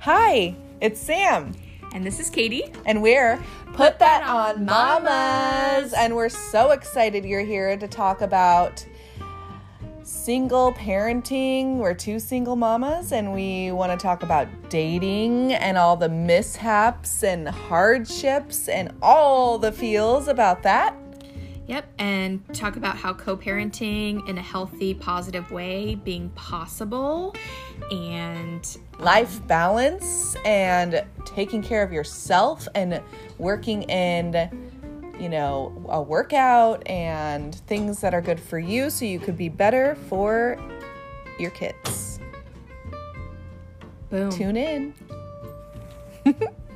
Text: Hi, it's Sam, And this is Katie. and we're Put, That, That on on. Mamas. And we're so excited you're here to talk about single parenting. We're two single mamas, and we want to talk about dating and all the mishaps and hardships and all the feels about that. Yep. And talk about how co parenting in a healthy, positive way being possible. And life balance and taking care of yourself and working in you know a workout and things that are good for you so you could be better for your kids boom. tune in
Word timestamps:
Hi, 0.00 0.54
it's 0.80 1.00
Sam, 1.00 1.52
And 1.92 2.06
this 2.06 2.20
is 2.20 2.30
Katie. 2.30 2.72
and 2.86 3.02
we're 3.02 3.42
Put, 3.74 3.98
That, 3.98 4.20
That 4.20 4.28
on 4.28 4.56
on. 4.56 4.64
Mamas. 4.64 5.92
And 5.92 6.14
we're 6.14 6.28
so 6.28 6.70
excited 6.70 7.24
you're 7.24 7.44
here 7.44 7.76
to 7.76 7.88
talk 7.88 8.20
about 8.20 8.86
single 10.04 10.72
parenting. 10.72 11.76
We're 11.78 11.94
two 11.94 12.20
single 12.20 12.54
mamas, 12.54 13.12
and 13.12 13.34
we 13.34 13.72
want 13.72 13.90
to 13.90 13.98
talk 14.00 14.22
about 14.22 14.46
dating 14.68 15.52
and 15.52 15.76
all 15.76 15.96
the 15.96 16.08
mishaps 16.08 17.24
and 17.24 17.48
hardships 17.48 18.68
and 18.68 18.94
all 19.02 19.58
the 19.58 19.72
feels 19.72 20.28
about 20.28 20.62
that. 20.62 20.94
Yep. 21.68 21.86
And 21.98 22.54
talk 22.54 22.76
about 22.76 22.96
how 22.96 23.12
co 23.12 23.36
parenting 23.36 24.26
in 24.28 24.38
a 24.38 24.42
healthy, 24.42 24.94
positive 24.94 25.50
way 25.52 25.94
being 25.94 26.30
possible. 26.30 27.36
And 27.90 28.66
life 28.98 29.46
balance 29.46 30.34
and 30.44 31.04
taking 31.26 31.62
care 31.62 31.82
of 31.82 31.92
yourself 31.92 32.66
and 32.74 33.00
working 33.38 33.82
in 33.84 34.50
you 35.20 35.28
know 35.28 35.84
a 35.88 36.00
workout 36.00 36.86
and 36.88 37.54
things 37.54 38.00
that 38.00 38.14
are 38.14 38.20
good 38.20 38.40
for 38.40 38.58
you 38.58 38.88
so 38.88 39.04
you 39.04 39.18
could 39.18 39.36
be 39.36 39.48
better 39.48 39.96
for 40.08 40.56
your 41.38 41.50
kids 41.50 42.20
boom. 44.10 44.30
tune 44.30 44.56
in 44.56 44.94